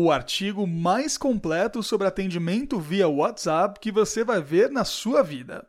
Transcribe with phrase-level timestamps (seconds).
[0.00, 5.68] o artigo mais completo sobre atendimento via WhatsApp que você vai ver na sua vida.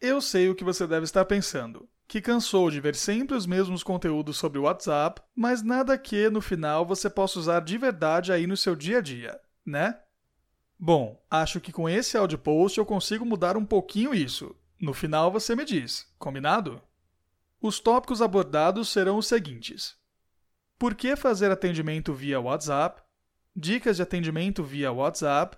[0.00, 3.82] Eu sei o que você deve estar pensando, que cansou de ver sempre os mesmos
[3.82, 8.46] conteúdos sobre o WhatsApp, mas nada que no final você possa usar de verdade aí
[8.46, 9.98] no seu dia a dia, né?
[10.78, 14.54] Bom, acho que com esse áudio post eu consigo mudar um pouquinho isso.
[14.80, 16.80] No final você me diz, combinado?
[17.60, 20.00] Os tópicos abordados serão os seguintes:
[20.82, 23.00] por que fazer atendimento via WhatsApp?
[23.54, 25.56] Dicas de atendimento via WhatsApp.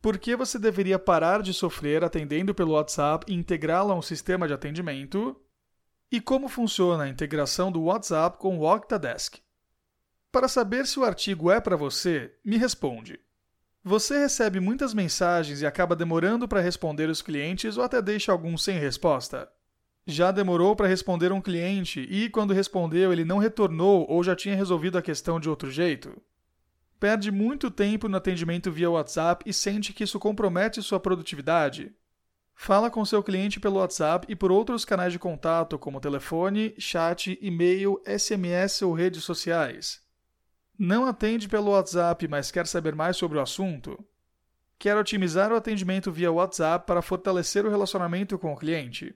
[0.00, 4.46] Por que você deveria parar de sofrer atendendo pelo WhatsApp e integrá-lo a um sistema
[4.46, 5.34] de atendimento?
[6.12, 9.40] E como funciona a integração do WhatsApp com o Octadesk?
[10.30, 13.18] Para saber se o artigo é para você, me responde.
[13.82, 18.62] Você recebe muitas mensagens e acaba demorando para responder os clientes ou até deixa alguns
[18.62, 19.50] sem resposta?
[20.06, 24.56] Já demorou para responder um cliente e, quando respondeu, ele não retornou ou já tinha
[24.56, 26.20] resolvido a questão de outro jeito?
[26.98, 31.92] Perde muito tempo no atendimento via WhatsApp e sente que isso compromete sua produtividade?
[32.54, 37.38] Fala com seu cliente pelo WhatsApp e por outros canais de contato, como telefone, chat,
[37.40, 40.00] e-mail, SMS ou redes sociais.
[40.78, 43.98] Não atende pelo WhatsApp, mas quer saber mais sobre o assunto?
[44.78, 49.14] Quer otimizar o atendimento via WhatsApp para fortalecer o relacionamento com o cliente?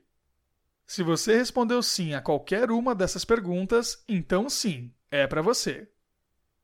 [0.86, 5.90] Se você respondeu sim a qualquer uma dessas perguntas, então sim, é para você.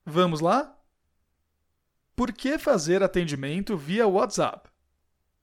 [0.07, 0.79] Vamos lá?
[2.15, 4.71] Por que fazer atendimento via WhatsApp?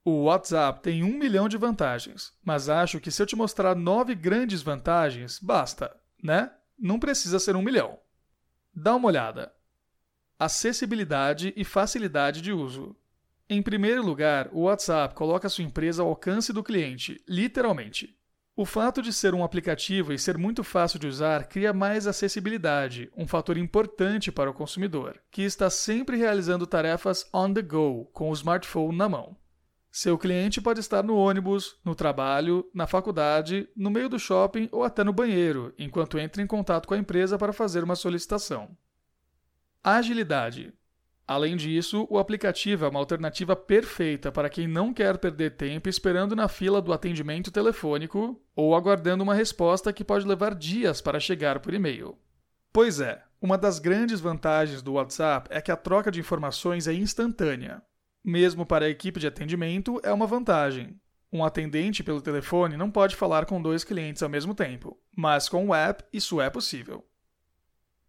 [0.06, 4.16] O WhatsApp tem um milhão de vantagens, mas acho que se eu te mostrar nove
[4.16, 6.52] grandes vantagens, basta, né?
[6.78, 8.00] Não precisa ser um milhão.
[8.74, 9.54] Dá uma olhada.
[10.38, 12.96] Acessibilidade e facilidade de uso.
[13.50, 18.18] Em primeiro lugar, o WhatsApp coloca sua empresa ao alcance do cliente, literalmente.
[18.60, 23.10] O fato de ser um aplicativo e ser muito fácil de usar cria mais acessibilidade,
[23.16, 28.30] um fator importante para o consumidor, que está sempre realizando tarefas on the go, com
[28.30, 29.34] o smartphone na mão.
[29.90, 34.84] Seu cliente pode estar no ônibus, no trabalho, na faculdade, no meio do shopping ou
[34.84, 38.76] até no banheiro, enquanto entra em contato com a empresa para fazer uma solicitação.
[39.82, 40.74] Agilidade.
[41.30, 46.36] Além disso, o aplicativo é uma alternativa perfeita para quem não quer perder tempo esperando
[46.36, 51.60] na fila do atendimento telefônico ou aguardando uma resposta que pode levar dias para chegar
[51.60, 52.18] por e-mail.
[52.74, 56.96] Pois é, uma das grandes vantagens do WhatsApp é que a troca de informações é
[56.96, 57.80] instantânea.
[58.26, 61.00] Mesmo para a equipe de atendimento, é uma vantagem.
[61.32, 65.68] Um atendente pelo telefone não pode falar com dois clientes ao mesmo tempo, mas com
[65.68, 67.06] o app isso é possível.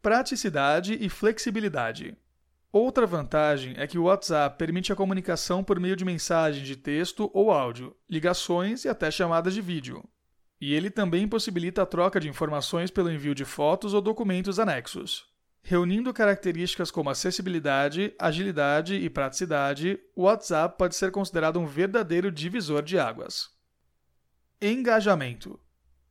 [0.01, 2.17] Praticidade e flexibilidade.
[2.73, 7.29] Outra vantagem é que o WhatsApp permite a comunicação por meio de mensagens de texto
[7.35, 10.09] ou áudio, ligações e até chamadas de vídeo.
[10.61, 15.29] E ele também possibilita a troca de informações pelo envio de fotos ou documentos anexos.
[15.63, 22.83] Reunindo características como acessibilidade, agilidade e praticidade, o WhatsApp pode ser considerado um verdadeiro divisor
[22.83, 23.51] de águas.
[24.63, 25.59] Engajamento.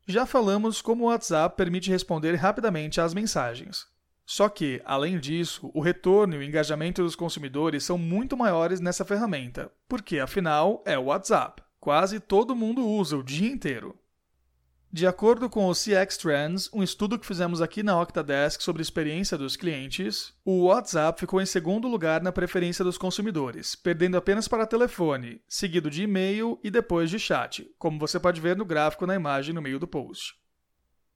[0.05, 3.85] Já falamos como o WhatsApp permite responder rapidamente às mensagens.
[4.29, 9.03] Só que, além disso, o retorno e o engajamento dos consumidores são muito maiores nessa
[9.03, 11.63] ferramenta, porque afinal é o WhatsApp.
[11.79, 13.97] Quase todo mundo usa o dia inteiro.
[14.93, 19.35] De acordo com o CX Trends, um estudo que fizemos aqui na Octadesk sobre experiência
[19.35, 24.67] dos clientes, o WhatsApp ficou em segundo lugar na preferência dos consumidores, perdendo apenas para
[24.67, 29.15] telefone, seguido de e-mail e depois de chat, como você pode ver no gráfico na
[29.15, 30.38] imagem no meio do post.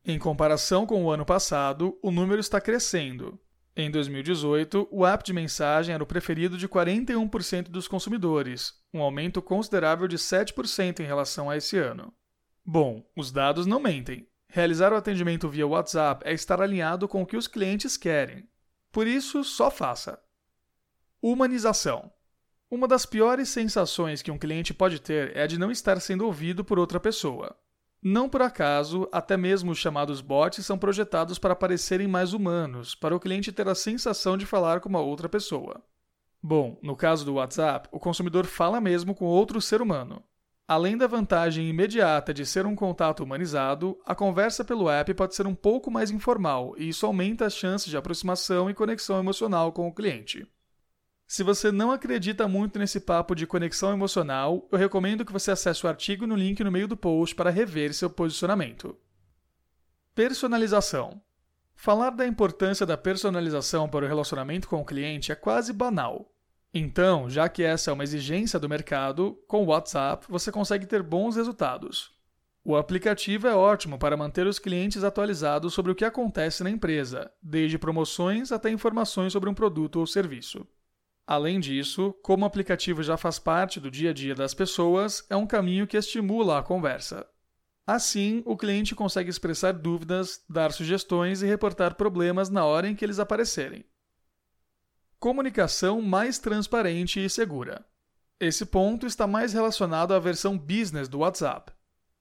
[0.06, 3.40] Em comparação com o ano passado, o número está crescendo.
[3.74, 9.42] Em 2018, o app de mensagem era o preferido de 41% dos consumidores, um aumento
[9.42, 12.14] considerável de 7% em relação a esse ano.
[12.66, 14.28] Bom, os dados não mentem.
[14.50, 18.46] Realizar o atendimento via WhatsApp é estar alinhado com o que os clientes querem.
[18.92, 20.22] Por isso, só faça.
[21.22, 22.12] Humanização.
[22.70, 26.26] Uma das piores sensações que um cliente pode ter é a de não estar sendo
[26.26, 27.58] ouvido por outra pessoa.
[28.06, 33.16] Não por acaso, até mesmo os chamados bots são projetados para parecerem mais humanos, para
[33.16, 35.82] o cliente ter a sensação de falar com uma outra pessoa.
[36.42, 40.22] Bom, no caso do WhatsApp, o consumidor fala mesmo com outro ser humano.
[40.68, 45.48] Além da vantagem imediata de ser um contato humanizado, a conversa pelo app pode ser
[45.48, 49.88] um pouco mais informal e isso aumenta as chances de aproximação e conexão emocional com
[49.88, 50.46] o cliente.
[51.26, 55.86] Se você não acredita muito nesse papo de conexão emocional, eu recomendo que você acesse
[55.86, 58.96] o artigo no link no meio do post para rever seu posicionamento.
[60.14, 61.22] Personalização.
[61.76, 66.32] Falar da importância da personalização para o relacionamento com o cliente é quase banal.
[66.74, 71.04] Então, já que essa é uma exigência do mercado, com o WhatsApp você consegue ter
[71.04, 72.12] bons resultados.
[72.66, 77.30] O aplicativo é ótimo para manter os clientes atualizados sobre o que acontece na empresa,
[77.42, 80.66] desde promoções até informações sobre um produto ou serviço.
[81.26, 85.36] Além disso, como o aplicativo já faz parte do dia a dia das pessoas, é
[85.36, 87.26] um caminho que estimula a conversa.
[87.88, 93.04] Assim, o cliente consegue expressar dúvidas, dar sugestões e reportar problemas na hora em que
[93.04, 93.86] eles aparecerem.
[95.20, 97.86] Comunicação mais transparente e segura.
[98.40, 101.72] Esse ponto está mais relacionado à versão business do WhatsApp.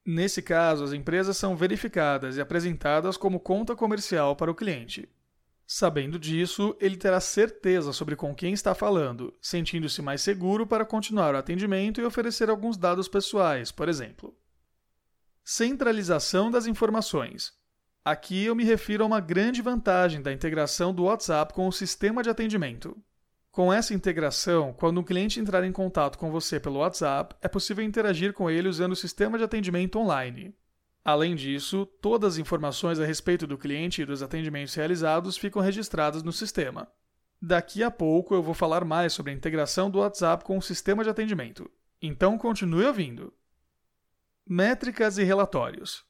[0.05, 5.09] Nesse caso, as empresas são verificadas e apresentadas como conta comercial para o cliente.
[5.67, 11.35] Sabendo disso, ele terá certeza sobre com quem está falando, sentindo-se mais seguro para continuar
[11.35, 14.37] o atendimento e oferecer alguns dados pessoais, por exemplo.
[15.45, 17.53] Centralização das informações.
[18.05, 22.23] Aqui eu me refiro a uma grande vantagem da integração do WhatsApp com o sistema
[22.23, 22.97] de atendimento.
[23.53, 27.85] Com essa integração, quando um cliente entrar em contato com você pelo WhatsApp, é possível
[27.85, 30.55] interagir com ele usando o sistema de atendimento online.
[31.05, 36.23] Além disso, todas as informações a respeito do cliente e dos atendimentos realizados ficam registradas
[36.23, 36.89] no sistema.
[37.41, 41.03] Daqui a pouco eu vou falar mais sobre a integração do WhatsApp com o sistema
[41.03, 41.69] de atendimento.
[42.01, 43.33] Então continue ouvindo.
[44.47, 46.05] Métricas e relatórios.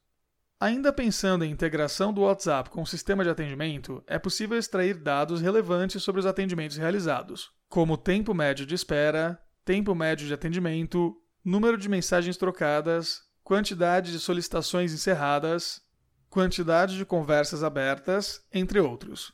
[0.61, 5.41] Ainda pensando em integração do WhatsApp com o sistema de atendimento, é possível extrair dados
[5.41, 11.77] relevantes sobre os atendimentos realizados, como tempo médio de espera, tempo médio de atendimento, número
[11.77, 15.83] de mensagens trocadas, quantidade de solicitações encerradas,
[16.31, 19.33] quantidade de conversas abertas, entre outros.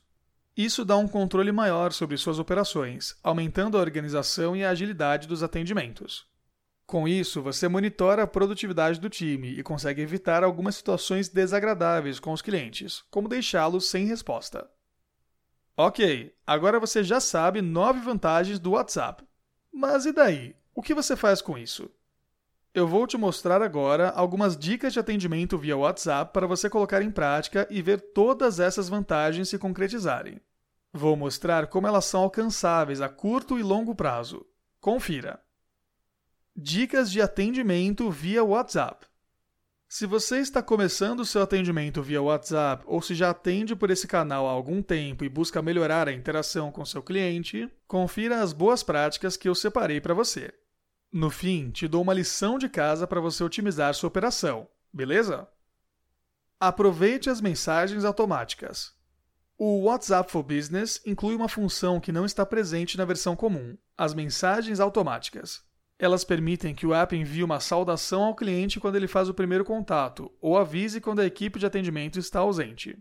[0.57, 5.43] Isso dá um controle maior sobre suas operações, aumentando a organização e a agilidade dos
[5.43, 6.27] atendimentos.
[6.85, 12.33] Com isso, você monitora a produtividade do time e consegue evitar algumas situações desagradáveis com
[12.33, 14.69] os clientes, como deixá-los sem resposta.
[15.77, 19.23] Ok, agora você já sabe nove vantagens do WhatsApp.
[19.73, 20.57] Mas e daí?
[20.75, 21.89] O que você faz com isso?
[22.75, 27.11] Eu vou te mostrar agora algumas dicas de atendimento via WhatsApp para você colocar em
[27.11, 30.41] prática e ver todas essas vantagens se concretizarem.
[30.93, 34.47] Vou mostrar como elas são alcançáveis a curto e longo prazo.
[34.81, 35.41] Confira.
[36.55, 39.07] Dicas de atendimento via WhatsApp.
[39.89, 44.07] Se você está começando o seu atendimento via WhatsApp ou se já atende por esse
[44.07, 48.83] canal há algum tempo e busca melhorar a interação com seu cliente, confira as boas
[48.83, 50.53] práticas que eu separei para você.
[51.13, 55.49] No fim, te dou uma lição de casa para você otimizar sua operação, beleza?
[56.61, 58.93] Aproveite as mensagens automáticas.
[59.57, 64.13] O WhatsApp for Business inclui uma função que não está presente na versão comum, as
[64.13, 65.63] mensagens automáticas.
[65.99, 69.65] Elas permitem que o app envie uma saudação ao cliente quando ele faz o primeiro
[69.65, 72.97] contato, ou avise quando a equipe de atendimento está ausente.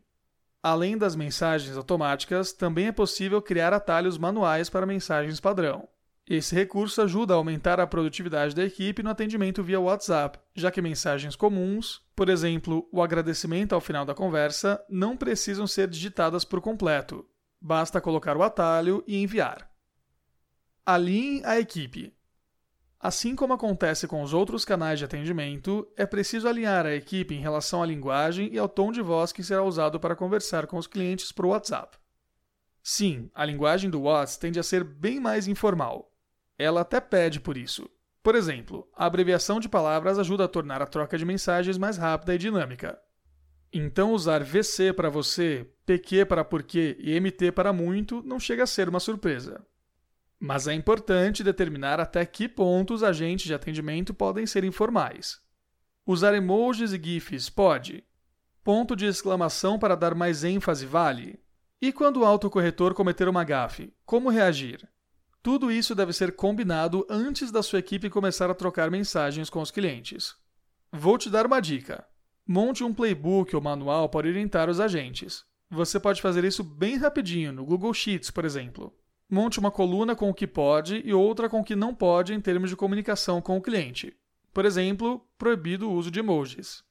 [0.63, 5.87] Além das mensagens automáticas, também é possível criar atalhos manuais para mensagens padrão.
[6.29, 10.81] Esse recurso ajuda a aumentar a produtividade da equipe no atendimento via WhatsApp, já que
[10.81, 16.59] mensagens comuns, por exemplo, o agradecimento ao final da conversa, não precisam ser digitadas por
[16.59, 17.25] completo.
[17.61, 19.71] Basta colocar o atalho e enviar.
[20.85, 22.13] Alinhe a equipe.
[22.99, 27.39] Assim como acontece com os outros canais de atendimento, é preciso alinhar a equipe em
[27.39, 30.87] relação à linguagem e ao tom de voz que será usado para conversar com os
[30.87, 31.97] clientes por WhatsApp.
[32.83, 36.11] Sim, a linguagem do WhatsApp tende a ser bem mais informal,
[36.57, 37.89] ela até pede por isso.
[38.23, 42.35] Por exemplo, a abreviação de palavras ajuda a tornar a troca de mensagens mais rápida
[42.35, 42.99] e dinâmica.
[43.71, 48.67] Então, usar VC para você, PQ para porquê e MT para muito não chega a
[48.67, 49.65] ser uma surpresa.
[50.39, 55.39] Mas é importante determinar até que ponto os agentes de atendimento podem ser informais.
[56.05, 58.03] Usar emojis e GIFs pode.
[58.63, 61.39] Ponto de exclamação para dar mais ênfase vale.
[61.81, 64.87] E quando o autocorretor cometer uma gafe, como reagir?
[65.47, 69.71] Tudo isso deve ser combinado antes da sua equipe começar a trocar mensagens com os
[69.71, 70.35] clientes.
[70.91, 72.05] Vou te dar uma dica.
[72.45, 75.45] Monte um playbook ou manual para orientar os agentes.
[75.69, 78.93] Você pode fazer isso bem rapidinho no Google Sheets, por exemplo.
[79.29, 82.41] Monte uma coluna com o que pode e outra com o que não pode em
[82.41, 84.13] termos de comunicação com o cliente.
[84.53, 86.83] Por exemplo, proibido o uso de emojis.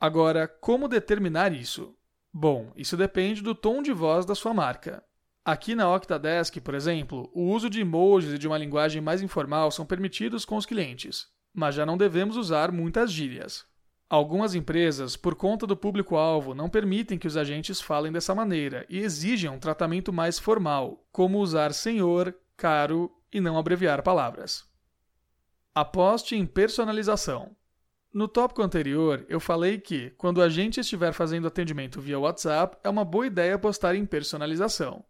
[0.00, 1.94] Agora, como determinar isso?
[2.34, 5.04] Bom, isso depende do tom de voz da sua marca.
[5.44, 9.72] Aqui na Octadesk, por exemplo, o uso de emojis e de uma linguagem mais informal
[9.72, 13.66] são permitidos com os clientes, mas já não devemos usar muitas gírias.
[14.08, 18.98] Algumas empresas, por conta do público-alvo, não permitem que os agentes falem dessa maneira e
[18.98, 24.64] exigem um tratamento mais formal, como usar senhor, caro e não abreviar palavras.
[25.74, 27.56] Aposte em personalização.
[28.14, 32.88] No tópico anterior, eu falei que, quando o agente estiver fazendo atendimento via WhatsApp, é
[32.88, 35.04] uma boa ideia apostar em personalização.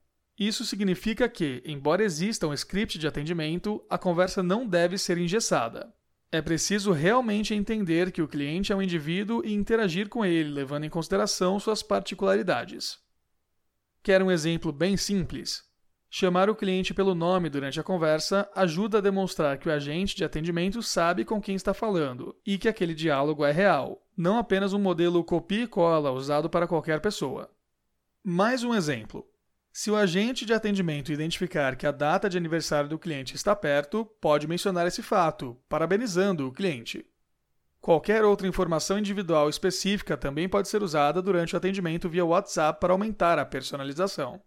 [0.44, 5.94] Isso significa que, embora exista um script de atendimento, a conversa não deve ser engessada.
[6.32, 10.82] É preciso realmente entender que o cliente é um indivíduo e interagir com ele, levando
[10.82, 12.98] em consideração suas particularidades.
[14.02, 15.62] Quer um exemplo bem simples?
[16.10, 20.24] Chamar o cliente pelo nome durante a conversa ajuda a demonstrar que o agente de
[20.24, 24.80] atendimento sabe com quem está falando e que aquele diálogo é real, não apenas um
[24.80, 27.48] modelo copia e cola usado para qualquer pessoa.
[28.24, 29.24] Mais um exemplo.
[29.72, 34.04] Se o agente de atendimento identificar que a data de aniversário do cliente está perto,
[34.20, 37.06] pode mencionar esse fato, parabenizando o cliente.
[37.80, 42.92] Qualquer outra informação individual específica também pode ser usada durante o atendimento via WhatsApp para
[42.92, 44.42] aumentar a personalização.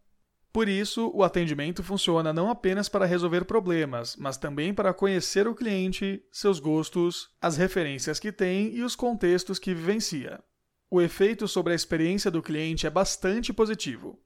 [0.53, 5.55] Por isso, o atendimento funciona não apenas para resolver problemas, mas também para conhecer o
[5.55, 10.41] cliente, seus gostos, as referências que tem e os contextos que vivencia.
[10.89, 14.23] O efeito sobre a experiência do cliente é bastante positivo.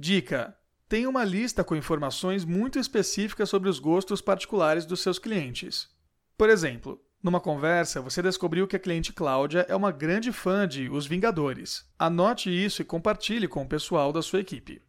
[0.00, 0.56] Dica:
[0.88, 5.90] tenha uma lista com informações muito específicas sobre os gostos particulares dos seus clientes.
[6.38, 10.88] Por exemplo, numa conversa, você descobriu que a cliente Cláudia é uma grande fã de
[10.88, 11.84] Os Vingadores.
[11.98, 14.80] Anote isso e compartilhe com o pessoal da sua equipe.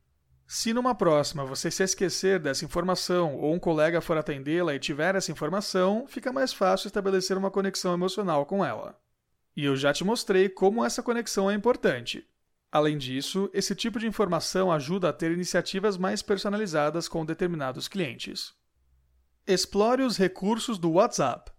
[0.47, 5.15] Se numa próxima você se esquecer dessa informação ou um colega for atendê-la e tiver
[5.15, 8.97] essa informação, fica mais fácil estabelecer uma conexão emocional com ela.
[9.57, 12.25] E eu já te mostrei como essa conexão é importante.
[12.71, 18.53] Além disso, esse tipo de informação ajuda a ter iniciativas mais personalizadas com determinados clientes.
[19.45, 21.51] Explore os recursos do WhatsApp.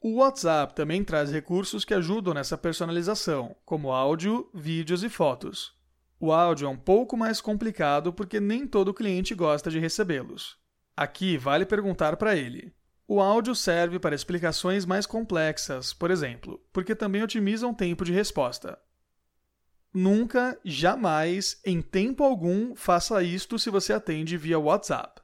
[0.00, 5.74] O WhatsApp também traz recursos que ajudam nessa personalização, como áudio, vídeos e fotos.
[6.20, 10.56] O áudio é um pouco mais complicado porque nem todo cliente gosta de recebê-los.
[10.96, 12.72] Aqui vale perguntar para ele.
[13.08, 18.12] O áudio serve para explicações mais complexas, por exemplo, porque também otimiza o tempo de
[18.12, 18.78] resposta.
[19.94, 25.22] Nunca, jamais, em tempo algum, faça isto se você atende via WhatsApp.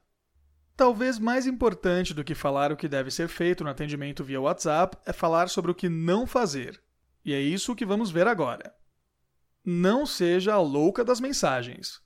[0.77, 4.97] Talvez mais importante do que falar o que deve ser feito no atendimento via WhatsApp
[5.05, 6.81] é falar sobre o que não fazer.
[7.25, 8.73] E é isso que vamos ver agora.
[9.63, 11.99] Não seja a louca das mensagens.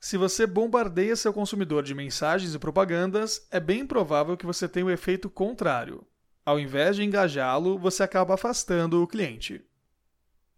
[0.00, 4.86] Se você bombardeia seu consumidor de mensagens e propagandas, é bem provável que você tenha
[4.86, 6.04] o efeito contrário.
[6.44, 9.64] Ao invés de engajá-lo, você acaba afastando o cliente.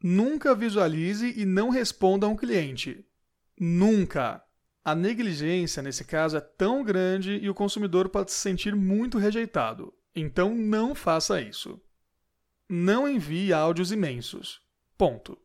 [0.03, 3.05] Nunca visualize e não responda a um cliente.
[3.59, 4.43] Nunca!
[4.83, 9.93] A negligência, nesse caso, é tão grande e o consumidor pode se sentir muito rejeitado.
[10.15, 11.81] Então não faça isso.
[12.69, 14.63] Não envie áudios imensos.
[14.97, 15.37] Ponto.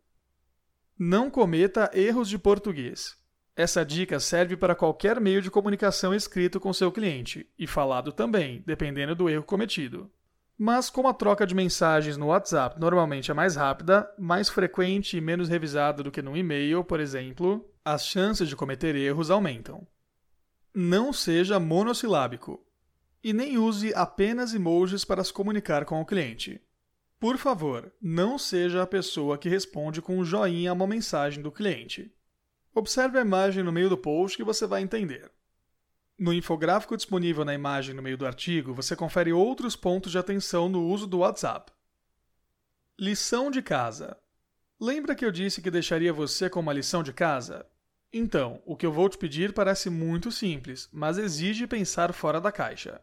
[0.97, 3.17] Não cometa erros de português.
[3.55, 8.63] Essa dica serve para qualquer meio de comunicação escrito com seu cliente, e falado também,
[8.65, 10.11] dependendo do erro cometido.
[10.57, 15.21] Mas como a troca de mensagens no WhatsApp normalmente é mais rápida, mais frequente e
[15.21, 19.85] menos revisada do que no e-mail, por exemplo, as chances de cometer erros aumentam.
[20.73, 22.65] Não seja monossilábico.
[23.21, 26.61] E nem use apenas emojis para se comunicar com o cliente.
[27.19, 31.51] Por favor, não seja a pessoa que responde com um joinha a uma mensagem do
[31.51, 32.13] cliente.
[32.73, 35.31] Observe a imagem no meio do post que você vai entender.
[36.17, 40.69] No infográfico disponível na imagem no meio do artigo, você confere outros pontos de atenção
[40.69, 41.73] no uso do WhatsApp.
[42.97, 44.17] Lição de casa.
[44.79, 47.65] Lembra que eu disse que deixaria você com uma lição de casa?
[48.13, 52.49] Então, o que eu vou te pedir parece muito simples, mas exige pensar fora da
[52.49, 53.01] caixa.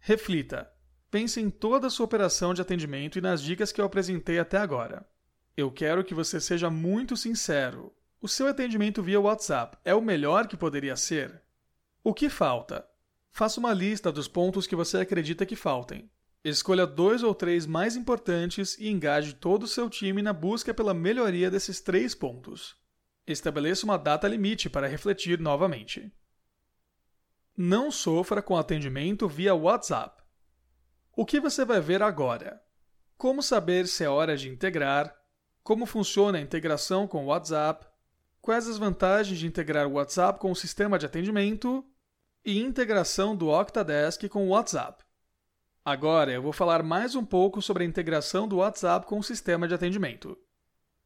[0.00, 0.68] Reflita.
[1.12, 4.58] Pense em toda a sua operação de atendimento e nas dicas que eu apresentei até
[4.58, 5.08] agora.
[5.56, 7.94] Eu quero que você seja muito sincero.
[8.20, 11.40] O seu atendimento via WhatsApp é o melhor que poderia ser?
[12.02, 12.88] O que falta?
[13.30, 16.10] Faça uma lista dos pontos que você acredita que faltem.
[16.44, 20.94] Escolha dois ou três mais importantes e engaje todo o seu time na busca pela
[20.94, 22.76] melhoria desses três pontos.
[23.26, 26.10] Estabeleça uma data limite para refletir novamente.
[27.56, 30.22] Não sofra com atendimento via WhatsApp.
[31.14, 32.62] O que você vai ver agora?
[33.16, 35.14] Como saber se é hora de integrar?
[35.62, 37.84] Como funciona a integração com o WhatsApp?
[38.48, 41.84] Quais as vantagens de integrar o WhatsApp com o sistema de atendimento?
[42.42, 45.04] e integração do Octadesk com o WhatsApp.
[45.84, 49.68] Agora eu vou falar mais um pouco sobre a integração do WhatsApp com o sistema
[49.68, 50.34] de atendimento.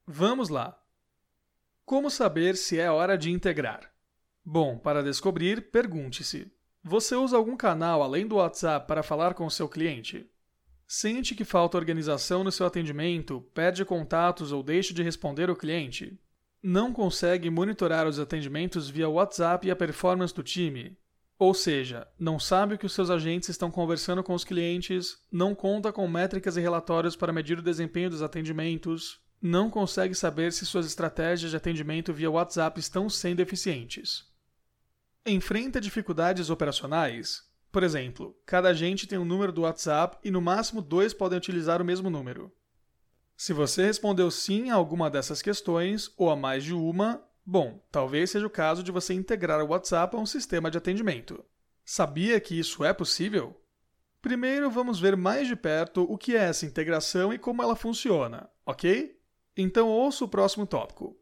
[0.07, 0.81] Vamos lá!
[1.85, 3.93] Como saber se é hora de integrar?
[4.45, 6.49] Bom, para descobrir, pergunte-se:
[6.81, 10.31] você usa algum canal além do WhatsApp para falar com o seu cliente?
[10.87, 16.17] Sente que falta organização no seu atendimento, perde contatos ou deixa de responder o cliente?
[16.63, 20.97] Não consegue monitorar os atendimentos via WhatsApp e a performance do time?
[21.37, 25.57] Ou seja, não sabe o que os seus agentes estão conversando com os clientes, não
[25.57, 30.65] conta com métricas e relatórios para medir o desempenho dos atendimentos, não consegue saber se
[30.65, 34.31] suas estratégias de atendimento via WhatsApp estão sendo eficientes.
[35.27, 37.43] Enfrenta dificuldades operacionais?
[37.73, 41.83] Por exemplo, cada agente tem um número do WhatsApp e no máximo dois podem utilizar
[41.83, 42.53] o mesmo número.
[43.43, 48.31] Se você respondeu sim a alguma dessas questões, ou a mais de uma, bom, talvez
[48.31, 51.45] seja o caso de você integrar o WhatsApp a um sistema de atendimento.
[51.85, 53.61] Sabia que isso é possível?
[54.21, 58.49] Primeiro, vamos ver mais de perto o que é essa integração e como ela funciona,
[58.65, 59.21] ok?
[59.57, 61.19] Então ouça o próximo tópico.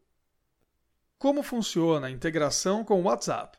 [1.17, 3.57] Como funciona a integração com o WhatsApp?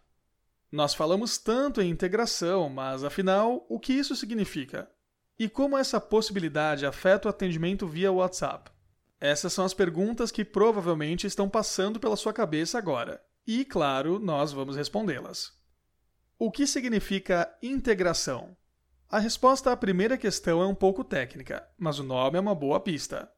[0.70, 4.88] Nós falamos tanto em integração, mas afinal, o que isso significa?
[5.42, 8.70] E como essa possibilidade afeta o atendimento via WhatsApp?
[9.18, 13.20] Essas são as perguntas que provavelmente estão passando pela sua cabeça agora.
[13.44, 15.52] E, claro, nós vamos respondê-las.
[16.38, 18.56] O que significa integração?
[19.10, 22.78] A resposta à primeira questão é um pouco técnica, mas o nome é uma boa
[22.78, 23.28] pista.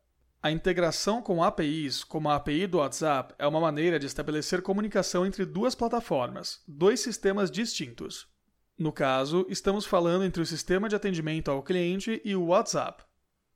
[0.42, 5.24] A integração com APIs, como a API do WhatsApp, é uma maneira de estabelecer comunicação
[5.24, 8.33] entre duas plataformas, dois sistemas distintos.
[8.76, 13.04] No caso, estamos falando entre o sistema de atendimento ao cliente e o WhatsApp.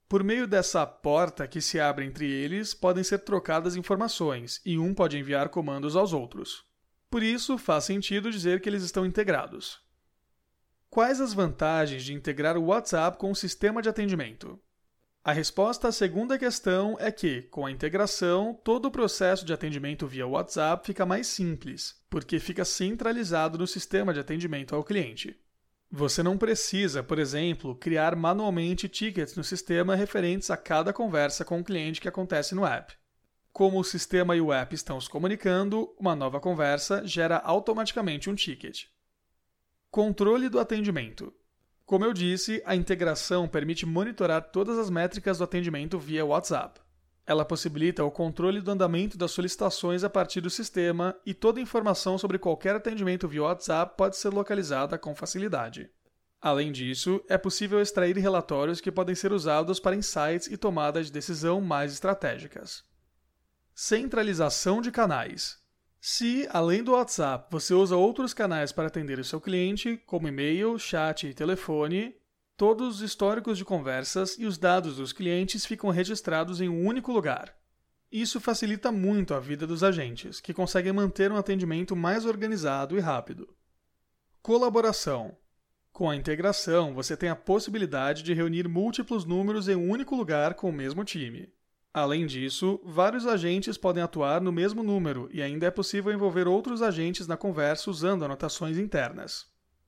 [0.09, 4.95] Por meio dessa porta que se abre entre eles, podem ser trocadas informações e um
[4.95, 6.65] pode enviar comandos aos outros.
[7.11, 9.81] Por isso, faz sentido dizer que eles estão integrados.
[10.89, 14.59] Quais as vantagens de integrar o WhatsApp com o sistema de atendimento?
[15.25, 20.07] A resposta à segunda questão é que, com a integração, todo o processo de atendimento
[20.07, 25.39] via WhatsApp fica mais simples, porque fica centralizado no sistema de atendimento ao cliente.
[25.91, 31.61] Você não precisa, por exemplo, criar manualmente tickets no sistema referentes a cada conversa com
[31.61, 32.95] o cliente que acontece no app.
[33.53, 38.35] Como o sistema e o app estão se comunicando, uma nova conversa gera automaticamente um
[38.35, 38.85] ticket.
[39.91, 41.35] Controle do atendimento.
[41.89, 46.79] Como eu disse, a integração permite monitorar todas as métricas do atendimento via WhatsApp.
[47.27, 52.19] Ela possibilita o controle do andamento das solicitações a partir do sistema e toda informação
[52.19, 55.89] sobre qualquer atendimento via WhatsApp pode ser localizada com facilidade.
[56.43, 61.13] Além disso, é possível extrair relatórios que podem ser usados para insights e tomadas de
[61.13, 62.85] decisão mais estratégicas.
[63.75, 65.58] Centralização de canais.
[66.01, 70.79] Se, além do WhatsApp, você usa outros canais para atender o seu cliente, como e-mail,
[70.79, 72.15] chat e telefone,
[72.57, 77.13] todos os históricos de conversas e os dados dos clientes ficam registrados em um único
[77.13, 77.57] lugar.
[78.11, 83.01] Isso facilita muito a vida dos agentes, que conseguem manter um atendimento mais organizado e
[83.01, 83.55] rápido.
[84.41, 85.37] Colaboração.
[85.93, 90.55] Com a integração, você tem a possibilidade de reunir múltiplos números em um único lugar
[90.55, 91.53] com o mesmo time.
[91.99, 96.81] Além disso, vários agentes podem atuar no mesmo número e ainda é possível envolver outros
[96.81, 99.47] agentes na conversa usando anotações internas.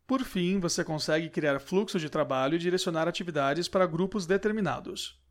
[0.08, 5.22] Por fim, você consegue criar fluxo de trabalho e direcionar atividades para grupos determinados.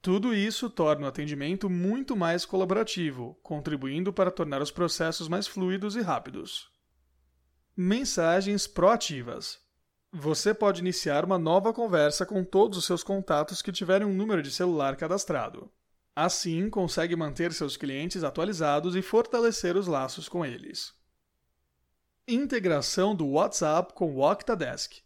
[0.00, 5.96] Tudo isso torna o atendimento muito mais colaborativo, contribuindo para tornar os processos mais fluidos
[5.96, 6.70] e rápidos.
[7.76, 9.60] Mensagens proativas.
[10.10, 14.42] Você pode iniciar uma nova conversa com todos os seus contatos que tiverem um número
[14.42, 15.70] de celular cadastrado.
[16.14, 20.92] Assim, consegue manter seus clientes atualizados e fortalecer os laços com eles.
[22.28, 25.00] Integração do WhatsApp com o Octadesk.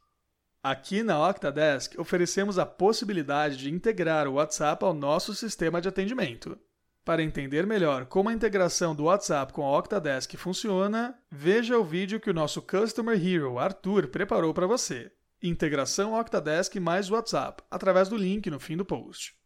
[0.62, 6.58] Aqui na Octadesk oferecemos a possibilidade de integrar o WhatsApp ao nosso sistema de atendimento.
[7.04, 12.18] Para entender melhor como a integração do WhatsApp com a Octadesk funciona, veja o vídeo
[12.18, 15.12] que o nosso Customer Hero Arthur preparou para você.
[15.40, 19.36] Integração Octadesk mais WhatsApp, através do link no fim do post.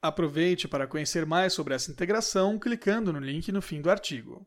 [0.00, 4.46] Aproveite para conhecer mais sobre essa integração clicando no link no fim do artigo.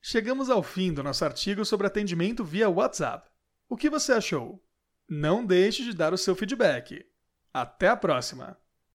[0.00, 3.28] Chegamos ao fim do nosso artigo sobre atendimento via WhatsApp.
[3.68, 4.62] O que você achou?
[5.06, 7.06] Não deixe de dar o seu feedback.
[7.52, 8.56] Até a próxima!